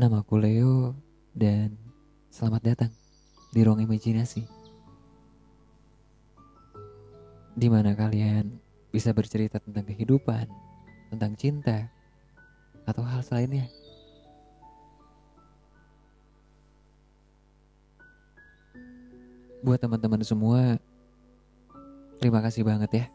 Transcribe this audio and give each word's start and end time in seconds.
Namaku 0.00 0.40
Leo 0.40 0.96
dan 1.36 1.76
selamat 2.32 2.72
datang 2.72 2.92
di 3.52 3.60
ruang 3.60 3.84
imajinasi. 3.84 4.48
Di 7.52 7.68
mana 7.68 7.92
kalian 7.92 8.48
bisa 8.88 9.12
bercerita 9.12 9.60
tentang 9.60 9.84
kehidupan, 9.84 10.48
tentang 11.12 11.36
cinta, 11.36 11.92
atau 12.88 13.04
hal 13.04 13.20
selainnya. 13.20 13.68
Buat 19.60 19.84
teman-teman 19.84 20.24
semua, 20.24 20.80
terima 22.16 22.40
kasih 22.40 22.64
banget 22.64 23.04
ya 23.04 23.06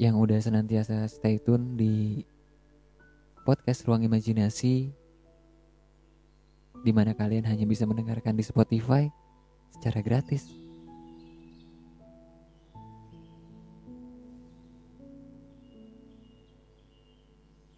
yang 0.00 0.16
udah 0.16 0.40
senantiasa 0.40 1.04
stay 1.12 1.36
tune 1.36 1.76
di 1.76 2.24
podcast 3.44 3.84
Ruang 3.84 4.08
Imajinasi 4.08 4.99
di 6.80 6.92
mana 6.92 7.12
kalian 7.12 7.44
hanya 7.44 7.68
bisa 7.68 7.84
mendengarkan 7.84 8.36
di 8.36 8.44
Spotify 8.44 9.08
secara 9.76 10.00
gratis. 10.00 10.48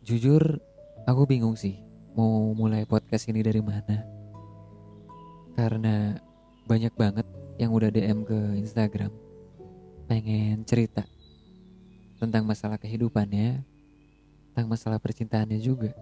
Jujur, 0.02 0.58
aku 1.06 1.22
bingung 1.30 1.54
sih 1.54 1.78
mau 2.18 2.52
mulai 2.52 2.84
podcast 2.84 3.30
ini 3.30 3.40
dari 3.40 3.62
mana. 3.62 4.02
Karena 5.54 6.18
banyak 6.66 6.94
banget 6.98 7.26
yang 7.60 7.70
udah 7.70 7.92
DM 7.92 8.26
ke 8.26 8.38
Instagram 8.58 9.12
pengen 10.10 10.66
cerita 10.66 11.06
tentang 12.18 12.44
masalah 12.44 12.78
kehidupannya, 12.78 13.62
tentang 14.52 14.66
masalah 14.66 14.98
percintaannya 14.98 15.58
juga. 15.62 15.94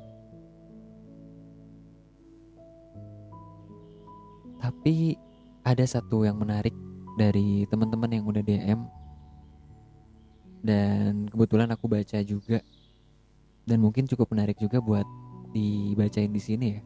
Tapi 4.60 5.16
ada 5.64 5.84
satu 5.84 6.28
yang 6.28 6.36
menarik 6.36 6.76
dari 7.16 7.64
teman-teman 7.68 8.12
yang 8.12 8.24
udah 8.28 8.44
DM 8.44 8.80
dan 10.60 11.24
kebetulan 11.32 11.72
aku 11.72 11.88
baca 11.88 12.20
juga 12.20 12.60
dan 13.64 13.78
mungkin 13.80 14.04
cukup 14.04 14.28
menarik 14.32 14.60
juga 14.60 14.80
buat 14.80 15.08
dibacain 15.56 16.32
di 16.32 16.40
sini 16.40 16.66
ya. 16.76 16.80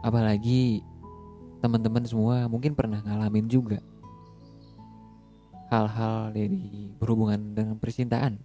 Apalagi 0.00 0.80
teman-teman 1.60 2.04
semua 2.04 2.48
mungkin 2.48 2.76
pernah 2.76 3.00
ngalamin 3.04 3.48
juga 3.48 3.80
hal-hal 5.72 6.30
dari 6.30 6.92
berhubungan 6.96 7.52
dengan 7.56 7.76
percintaan. 7.76 8.38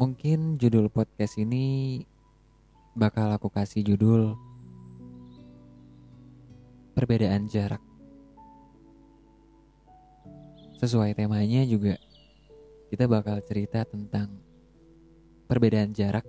Mungkin 0.00 0.56
judul 0.56 0.88
podcast 0.88 1.36
ini 1.36 2.00
bakal 2.96 3.36
aku 3.36 3.52
kasih 3.52 3.84
judul 3.84 4.32
Perbedaan 6.96 7.44
Jarak. 7.44 7.84
Sesuai 10.80 11.12
temanya 11.12 11.68
juga 11.68 12.00
kita 12.88 13.04
bakal 13.04 13.44
cerita 13.44 13.84
tentang 13.84 14.40
perbedaan 15.44 15.92
jarak. 15.92 16.24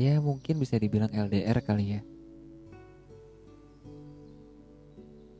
Ya 0.00 0.16
mungkin 0.16 0.64
bisa 0.64 0.80
dibilang 0.80 1.12
LDR 1.12 1.60
kali 1.60 2.00
ya. 2.00 2.00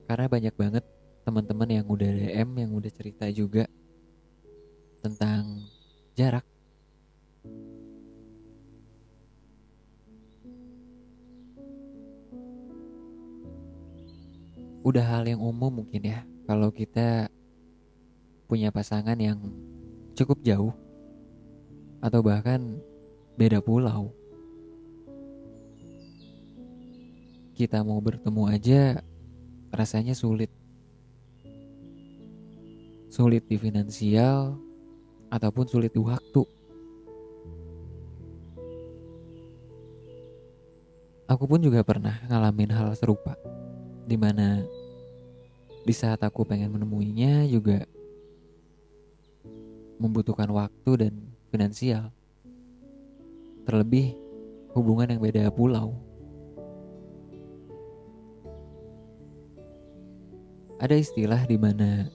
Karena 0.04 0.28
banyak 0.28 0.52
banget 0.52 0.84
teman-teman 1.24 1.80
yang 1.80 1.88
udah 1.88 2.12
DM 2.12 2.60
yang 2.60 2.76
udah 2.76 2.92
cerita 2.92 3.24
juga 3.32 3.64
tentang 5.00 5.64
jarak. 6.14 6.46
Udah 14.80 15.04
hal 15.04 15.28
yang 15.28 15.44
umum 15.44 15.84
mungkin 15.84 16.02
ya 16.08 16.24
kalau 16.48 16.72
kita 16.72 17.28
punya 18.50 18.72
pasangan 18.72 19.14
yang 19.20 19.38
cukup 20.18 20.42
jauh 20.42 20.74
atau 22.00 22.24
bahkan 22.24 22.80
beda 23.36 23.60
pulau. 23.60 24.10
Kita 27.54 27.84
mau 27.84 28.00
bertemu 28.00 28.42
aja 28.48 29.04
rasanya 29.68 30.16
sulit. 30.16 30.48
Sulit 33.12 33.44
di 33.46 33.60
finansial, 33.60 34.56
ataupun 35.30 35.64
sulit 35.70 35.94
di 35.94 36.02
waktu. 36.02 36.42
Aku 41.30 41.46
pun 41.46 41.62
juga 41.62 41.86
pernah 41.86 42.18
ngalamin 42.26 42.74
hal 42.74 42.90
serupa, 42.98 43.38
di 44.02 44.18
mana 44.18 44.66
di 45.86 45.94
saat 45.94 46.18
aku 46.26 46.42
pengen 46.42 46.74
menemuinya 46.74 47.46
juga 47.46 47.86
membutuhkan 50.02 50.50
waktu 50.50 50.90
dan 51.06 51.14
finansial. 51.54 52.10
Terlebih 53.62 54.18
hubungan 54.74 55.14
yang 55.14 55.22
beda 55.22 55.46
pulau. 55.54 55.94
Ada 60.80 60.96
istilah 60.96 61.44
di 61.44 61.60
mana 61.60 62.08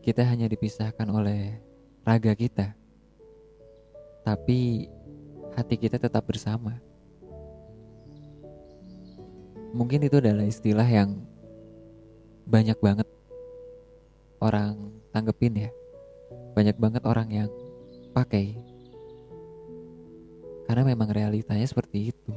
kita 0.00 0.22
hanya 0.22 0.46
dipisahkan 0.46 1.10
oleh 1.10 1.65
raga 2.06 2.38
kita, 2.38 2.70
tapi 4.22 4.86
hati 5.58 5.74
kita 5.74 5.98
tetap 5.98 6.22
bersama. 6.22 6.78
Mungkin 9.74 10.06
itu 10.06 10.22
adalah 10.22 10.46
istilah 10.46 10.86
yang 10.86 11.18
banyak 12.46 12.78
banget 12.78 13.10
orang 14.38 14.94
tanggepin 15.10 15.66
ya. 15.66 15.70
Banyak 16.54 16.78
banget 16.78 17.02
orang 17.02 17.28
yang 17.28 17.50
pakai. 18.14 18.54
Karena 20.70 20.86
memang 20.86 21.10
realitanya 21.10 21.66
seperti 21.66 22.14
itu. 22.14 22.32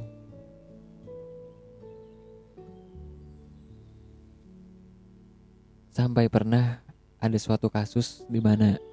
Sampai 5.94 6.26
pernah 6.26 6.82
ada 7.22 7.38
suatu 7.38 7.70
kasus 7.70 8.26
di 8.26 8.42
mana 8.42 8.89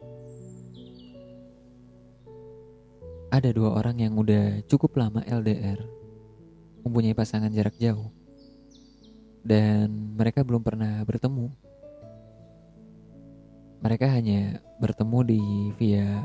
ada 3.27 3.51
dua 3.51 3.75
orang 3.75 3.99
yang 3.99 4.15
udah 4.15 4.63
cukup 4.71 4.95
lama 4.95 5.19
LDR, 5.27 5.83
mempunyai 6.87 7.11
pasangan 7.11 7.51
jarak 7.51 7.75
jauh, 7.75 8.07
dan 9.43 10.15
mereka 10.15 10.47
belum 10.47 10.63
pernah 10.63 11.03
bertemu. 11.03 11.51
Mereka 13.83 14.07
hanya 14.09 14.63
bertemu 14.79 15.19
di 15.27 15.41
via 15.75 16.23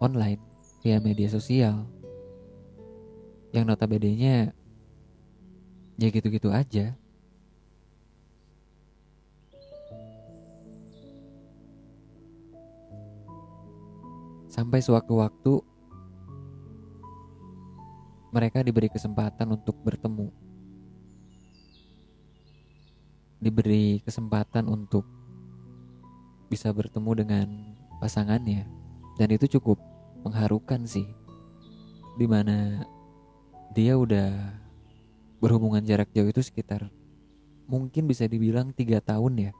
online, 0.00 0.40
via 0.80 0.98
media 1.04 1.28
sosial, 1.28 1.84
yang 3.52 3.68
notabene-nya 3.68 4.56
ya 5.96 6.08
gitu-gitu 6.12 6.48
aja. 6.52 6.96
Sampai 14.48 14.80
sewaktu-waktu 14.80 15.75
mereka 18.36 18.60
diberi 18.60 18.92
kesempatan 18.92 19.48
untuk 19.48 19.80
bertemu. 19.80 20.28
Diberi 23.40 24.04
kesempatan 24.04 24.68
untuk 24.68 25.08
bisa 26.52 26.68
bertemu 26.68 27.10
dengan 27.16 27.48
pasangannya 27.96 28.68
dan 29.16 29.28
itu 29.32 29.56
cukup 29.56 29.80
mengharukan 30.20 30.84
sih. 30.84 31.08
Di 32.20 32.28
mana 32.28 32.84
dia 33.72 33.96
udah 33.96 34.36
berhubungan 35.40 35.80
jarak 35.80 36.12
jauh 36.12 36.28
itu 36.28 36.44
sekitar 36.44 36.92
mungkin 37.66 38.06
bisa 38.06 38.28
dibilang 38.28 38.76
tiga 38.76 39.00
tahun 39.00 39.48
ya. 39.48 39.52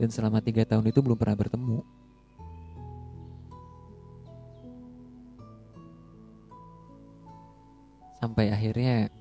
Dan 0.00 0.08
selama 0.08 0.40
tiga 0.40 0.64
tahun 0.66 0.88
itu 0.88 1.04
belum 1.04 1.20
pernah 1.20 1.38
bertemu. 1.38 1.84
sampai 8.24 8.48
akhirnya 8.48 9.12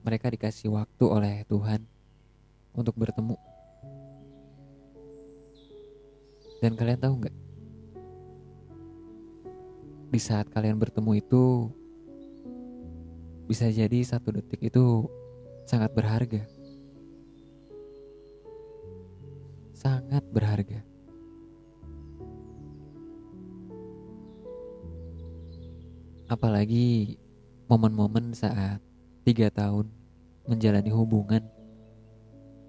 mereka 0.00 0.32
dikasih 0.32 0.72
waktu 0.72 1.04
oleh 1.04 1.44
Tuhan 1.44 1.84
untuk 2.72 2.96
bertemu. 2.96 3.36
Dan 6.64 6.72
kalian 6.80 6.96
tahu 6.96 7.12
nggak? 7.20 7.36
Di 10.08 10.16
saat 10.16 10.48
kalian 10.48 10.80
bertemu 10.80 11.20
itu 11.20 11.68
bisa 13.44 13.68
jadi 13.68 14.00
satu 14.00 14.32
detik 14.32 14.64
itu 14.64 15.04
sangat 15.68 15.92
berharga. 15.92 16.48
Sangat 19.76 20.24
berharga. 20.32 20.80
Apalagi 26.32 27.20
momen-momen 27.68 28.32
saat 28.32 28.80
tiga 29.28 29.52
tahun 29.52 29.92
menjalani 30.48 30.88
hubungan 30.88 31.44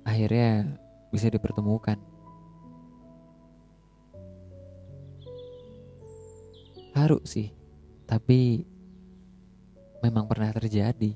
akhirnya 0.04 0.76
bisa 1.08 1.32
dipertemukan. 1.32 1.96
Haru 6.92 7.24
sih, 7.24 7.56
tapi 8.04 8.68
memang 10.04 10.28
pernah 10.28 10.52
terjadi. 10.52 11.16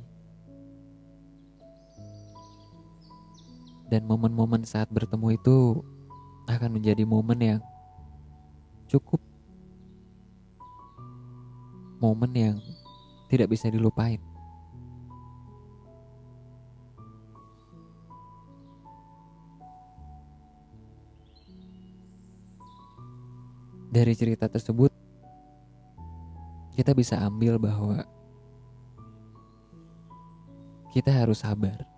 Dan 3.92 4.08
momen-momen 4.08 4.64
saat 4.64 4.88
bertemu 4.88 5.36
itu 5.36 5.84
akan 6.48 6.80
menjadi 6.80 7.04
momen 7.04 7.40
yang 7.44 7.62
cukup 8.88 9.20
momen 12.00 12.32
yang 12.36 12.58
tidak 13.34 13.50
bisa 13.50 13.66
dilupain. 13.74 14.22
Dari 23.90 24.14
cerita 24.14 24.46
tersebut, 24.46 24.94
kita 26.78 26.94
bisa 26.94 27.18
ambil 27.26 27.58
bahwa 27.58 28.06
kita 30.94 31.10
harus 31.10 31.42
sabar. 31.42 31.90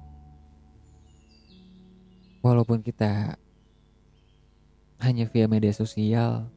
Walaupun 2.40 2.80
kita 2.80 3.36
hanya 5.04 5.28
via 5.28 5.52
media 5.52 5.76
sosial 5.76 6.48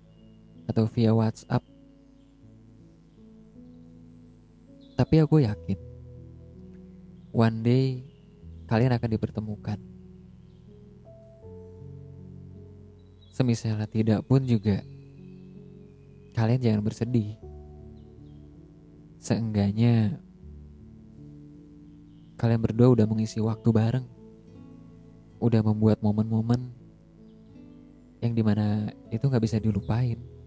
atau 0.70 0.86
via 0.86 1.10
WhatsApp 1.10 1.77
Tapi 4.98 5.22
aku 5.22 5.38
yakin 5.46 5.78
one 7.30 7.62
day 7.62 8.02
kalian 8.66 8.98
akan 8.98 9.10
dipertemukan. 9.14 9.78
Semisalnya 13.30 13.86
tidak 13.86 14.26
pun 14.26 14.42
juga 14.42 14.82
kalian 16.34 16.58
jangan 16.58 16.82
bersedih. 16.82 17.38
Seenggaknya 19.22 20.18
kalian 22.34 22.58
berdua 22.58 22.98
udah 22.98 23.06
mengisi 23.06 23.38
waktu 23.38 23.70
bareng. 23.70 24.06
Udah 25.38 25.62
membuat 25.62 26.02
momen-momen 26.02 26.74
yang 28.18 28.34
di 28.34 28.42
mana 28.42 28.90
itu 29.14 29.22
nggak 29.22 29.46
bisa 29.46 29.62
dilupain. 29.62 30.37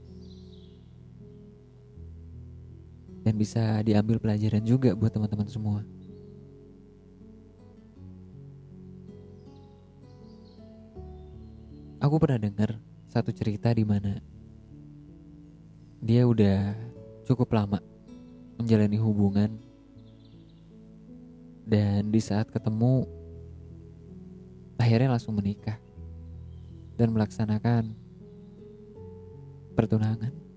Dan 3.31 3.39
bisa 3.39 3.79
diambil 3.87 4.19
pelajaran 4.19 4.59
juga 4.59 4.91
buat 4.91 5.07
teman-teman 5.07 5.47
semua. 5.47 5.87
Aku 12.03 12.19
pernah 12.19 12.35
dengar 12.35 12.75
satu 13.07 13.31
cerita 13.31 13.71
di 13.71 13.87
mana 13.87 14.19
dia 16.03 16.27
udah 16.27 16.75
cukup 17.23 17.55
lama 17.55 17.79
menjalani 18.59 18.99
hubungan 18.99 19.55
dan 21.63 22.11
di 22.11 22.19
saat 22.19 22.51
ketemu 22.51 23.07
akhirnya 24.75 25.15
langsung 25.15 25.39
menikah 25.39 25.79
dan 26.99 27.15
melaksanakan 27.15 27.95
pertunangan. 29.71 30.50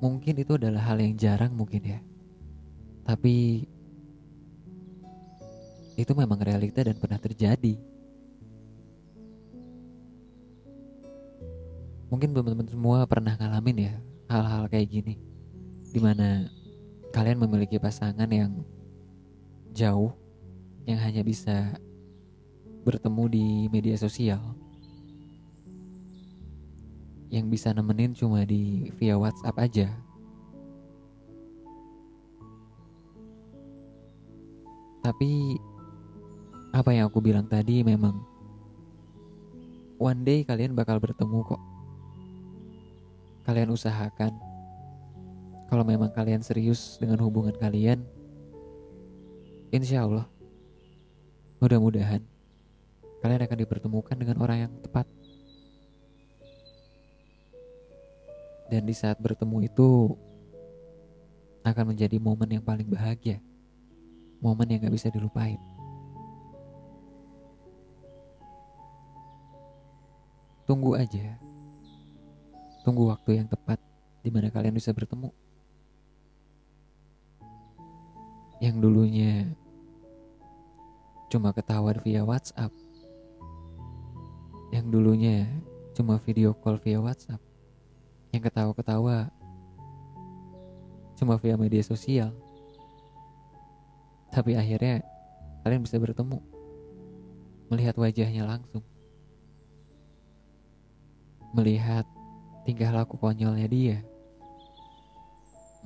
Mungkin 0.00 0.34
itu 0.36 0.56
adalah 0.56 0.92
hal 0.92 1.00
yang 1.00 1.14
jarang 1.16 1.52
mungkin 1.52 1.82
ya. 1.84 2.00
Tapi 3.06 3.64
itu 5.96 6.12
memang 6.12 6.40
realita 6.42 6.84
dan 6.84 6.96
pernah 6.98 7.16
terjadi. 7.16 7.76
Mungkin 12.06 12.32
teman-teman 12.32 12.68
semua 12.70 13.04
pernah 13.08 13.34
ngalamin 13.34 13.90
ya 13.90 13.94
hal-hal 14.30 14.66
kayak 14.70 14.90
gini 14.90 15.14
di 15.90 16.00
mana 16.02 16.46
kalian 17.14 17.40
memiliki 17.40 17.78
pasangan 17.78 18.28
yang 18.30 18.62
jauh 19.76 20.14
yang 20.86 20.98
hanya 21.02 21.20
bisa 21.26 21.76
bertemu 22.86 23.24
di 23.28 23.46
media 23.68 23.96
sosial 23.98 24.55
yang 27.30 27.50
bisa 27.50 27.74
nemenin 27.74 28.14
cuma 28.14 28.46
di 28.46 28.90
via 28.96 29.18
WhatsApp 29.18 29.58
aja. 29.58 29.88
Tapi 35.02 35.58
apa 36.74 36.90
yang 36.90 37.06
aku 37.06 37.22
bilang 37.22 37.46
tadi 37.46 37.80
memang 37.86 38.18
one 39.96 40.20
day 40.26 40.42
kalian 40.42 40.74
bakal 40.74 40.98
bertemu 40.98 41.40
kok. 41.46 41.62
Kalian 43.46 43.70
usahakan 43.70 44.34
kalau 45.66 45.82
memang 45.82 46.10
kalian 46.14 46.42
serius 46.46 46.98
dengan 46.98 47.18
hubungan 47.26 47.54
kalian, 47.58 48.06
insya 49.74 50.06
Allah, 50.06 50.26
mudah-mudahan 51.58 52.22
kalian 53.18 53.42
akan 53.42 53.58
dipertemukan 53.58 54.14
dengan 54.14 54.38
orang 54.38 54.58
yang 54.66 54.72
tepat. 54.82 55.15
Dan 58.76 58.84
di 58.84 58.92
saat 58.92 59.16
bertemu 59.16 59.72
itu 59.72 60.12
akan 61.64 61.96
menjadi 61.96 62.20
momen 62.20 62.60
yang 62.60 62.60
paling 62.60 62.84
bahagia. 62.84 63.40
Momen 64.36 64.68
yang 64.68 64.84
gak 64.84 64.92
bisa 64.92 65.08
dilupain. 65.08 65.56
Tunggu 70.68 70.92
aja. 70.92 71.40
Tunggu 72.84 73.08
waktu 73.08 73.40
yang 73.40 73.48
tepat 73.48 73.80
di 74.20 74.28
mana 74.28 74.52
kalian 74.52 74.76
bisa 74.76 74.92
bertemu. 74.92 75.32
Yang 78.60 78.76
dulunya 78.76 79.56
cuma 81.32 81.56
ketawa 81.56 81.96
via 82.04 82.28
WhatsApp. 82.28 82.76
Yang 84.68 84.86
dulunya 84.92 85.48
cuma 85.96 86.20
video 86.20 86.52
call 86.52 86.76
via 86.76 87.00
WhatsApp 87.00 87.45
yang 88.36 88.44
ketawa-ketawa 88.44 89.32
cuma 91.16 91.40
via 91.40 91.56
media 91.56 91.80
sosial. 91.80 92.36
Tapi 94.28 94.52
akhirnya 94.52 95.00
kalian 95.64 95.80
bisa 95.80 95.96
bertemu, 95.96 96.36
melihat 97.72 97.96
wajahnya 97.96 98.44
langsung, 98.44 98.84
melihat 101.56 102.04
tingkah 102.68 102.92
laku 102.92 103.16
konyolnya 103.16 103.64
dia, 103.64 104.04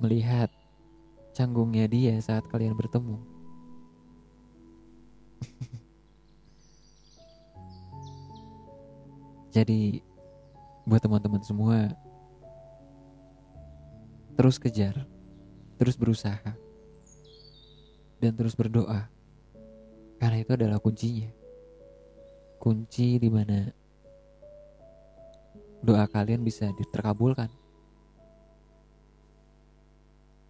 melihat 0.02 0.50
canggungnya 1.30 1.86
dia 1.86 2.18
saat 2.18 2.42
kalian 2.50 2.74
bertemu. 2.74 3.22
Jadi 9.54 10.02
buat 10.90 10.98
teman-teman 10.98 11.38
semua 11.46 11.94
terus 14.40 14.56
kejar, 14.56 14.96
terus 15.76 16.00
berusaha, 16.00 16.56
dan 18.16 18.32
terus 18.32 18.56
berdoa. 18.56 19.04
Karena 20.16 20.40
itu 20.40 20.56
adalah 20.56 20.80
kuncinya. 20.80 21.28
Kunci 22.56 23.20
di 23.20 23.28
mana 23.28 23.68
doa 25.84 26.08
kalian 26.08 26.40
bisa 26.40 26.72
diterkabulkan. 26.72 27.52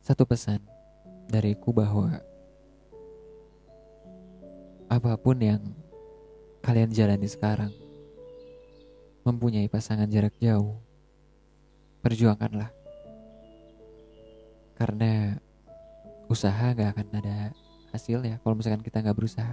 Satu 0.06 0.22
pesan 0.22 0.62
dariku 1.26 1.74
bahwa 1.74 2.14
apa 4.86 5.18
pun 5.18 5.34
yang 5.42 5.66
kalian 6.62 6.94
jalani 6.94 7.26
sekarang, 7.26 7.74
mempunyai 9.26 9.66
pasangan 9.66 10.06
jarak 10.06 10.38
jauh, 10.38 10.78
perjuangkanlah 12.06 12.79
karena 14.80 15.36
usaha 16.32 16.72
gak 16.72 16.96
akan 16.96 17.08
ada 17.20 17.52
hasil 17.92 18.24
ya 18.24 18.40
kalau 18.40 18.56
misalkan 18.56 18.80
kita 18.80 19.04
nggak 19.04 19.12
berusaha. 19.12 19.52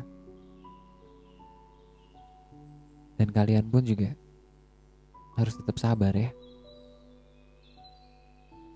Dan 3.19 3.33
kalian 3.35 3.67
pun 3.67 3.83
juga 3.83 4.15
harus 5.35 5.57
tetap 5.59 5.75
sabar 5.75 6.15
ya. 6.15 6.31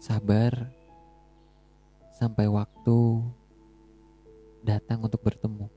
Sabar 0.04 0.68
sampai 2.20 2.52
waktu 2.52 3.00
datang 4.68 5.08
untuk 5.08 5.24
bertemu. 5.24 5.72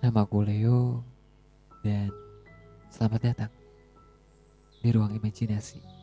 Nama 0.00 0.22
aku 0.22 0.38
Leo 0.46 1.02
dan 1.82 2.14
Selamat 2.96 3.28
datang 3.28 3.52
di 4.80 4.88
ruang 4.88 5.12
imajinasi. 5.12 5.95